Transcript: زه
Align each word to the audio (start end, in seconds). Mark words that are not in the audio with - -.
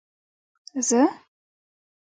زه 0.87 1.01